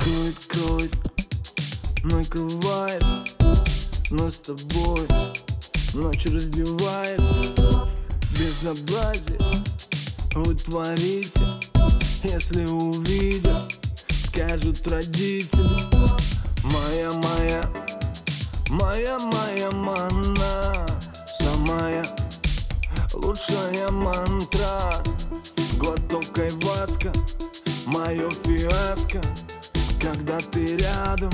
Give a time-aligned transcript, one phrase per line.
[0.00, 0.94] Крутит, крутит,
[2.04, 3.04] накрывает
[4.10, 5.06] Нас с тобой
[5.94, 7.20] ночь раздевает
[8.38, 9.38] Безобразие
[10.34, 10.54] вы
[12.22, 13.78] Если увидят,
[14.26, 15.80] скажут родители.
[16.62, 17.62] Моя, моя,
[18.68, 20.86] моя, моя мана
[21.40, 22.06] Самая
[23.12, 25.02] лучшая мантра.
[25.78, 27.12] Глоток айваска,
[27.86, 29.20] мое фиаско
[30.00, 31.30] Когда ты рядом,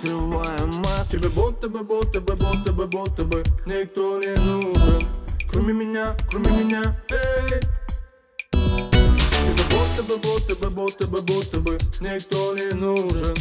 [0.00, 5.08] срывая маску Тебе будто бы, будто бы, будто бы, будто бы Никто не нужен.
[5.50, 7.60] Кроме меня, кроме меня, эй.
[8.52, 13.34] Тебе будто бы, будто бы, будто бы, будто бы Никто не нужен.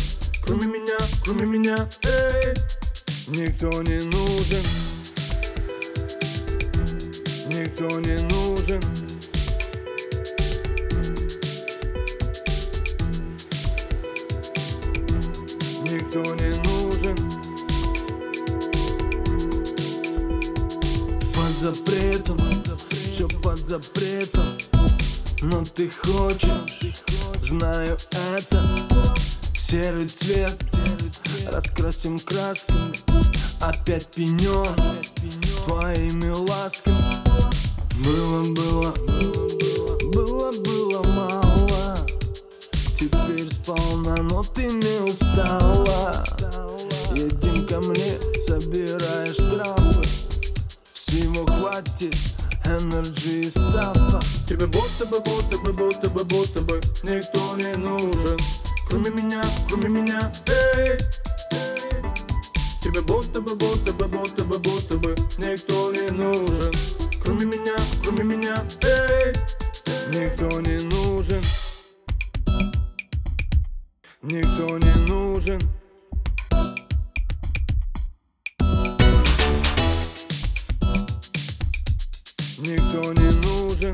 [0.45, 2.53] Кроме меня, кроме меня, эй.
[3.27, 4.63] Никто не нужен.
[7.49, 8.81] Никто не нужен
[16.15, 17.17] Никто не нужен.
[21.35, 22.39] Под запретом,
[23.11, 24.57] все под запретом.
[25.41, 26.93] Но ты хочешь,
[27.41, 27.97] знаю
[28.29, 28.77] это.
[29.57, 30.55] Серый цвет,
[31.47, 32.93] раскрасим красками
[33.59, 35.03] Опять пенен
[35.65, 37.15] твоими ласками.
[38.05, 38.93] Было, было,
[40.13, 40.75] было, было.
[41.03, 41.14] мало
[51.95, 52.15] Хватит
[52.65, 53.49] энерджи и
[54.45, 58.37] Тебе будто бы, будто бы, будто бы, будто бы Никто не нужен.
[58.89, 60.97] Кроме меня, кроме меня, эй.
[62.81, 66.73] Тебе будто бы, будто бы, будто бы, будто бы Никто не нужен.
[67.23, 69.33] Кроме меня, кроме меня, эй.
[70.09, 71.41] Никто не нужен.
[74.21, 75.61] Никто не нужен
[82.65, 83.93] Никто не нужен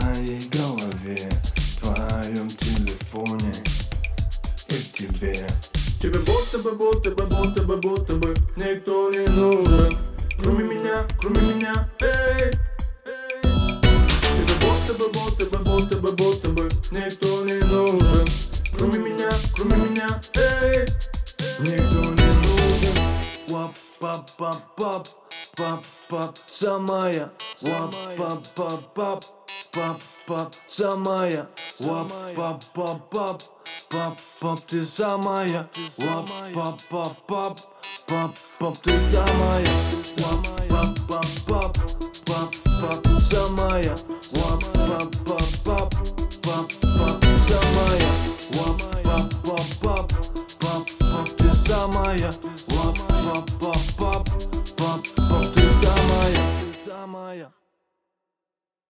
[0.00, 3.52] твоей голове В твоем телефоне
[4.68, 5.46] и в тебе.
[6.00, 9.98] Тебе будто бы, будто бы, будто бы, будто бы Никто не нужен
[10.40, 12.52] Кроме меня, кроме меня, эй
[13.42, 18.26] Тебе будто бы, будто бы, будто бы, будто бы Никто не нужен
[18.76, 20.86] Кроме меня, кроме меня, эй
[21.58, 22.94] Никто не нужен.
[28.96, 29.39] Вап,
[29.72, 31.48] пап, пап, самая,
[31.78, 33.42] лап, пап, пап, пап,
[33.90, 37.60] пап, пап, ты самая, лап, пап, пап, пап,
[38.06, 39.66] пап, пап, ты самая,
[40.18, 41.76] лап, пап, пап, пап,
[42.26, 43.96] пап, пап, самая,
[44.32, 45.94] лап, пап, пап, пап,
[46.42, 48.10] пап, пап, самая,
[48.54, 50.12] лап, пап, пап, пап,
[50.60, 52.32] пап, пап, ты самая,
[52.68, 53.59] лап, пап,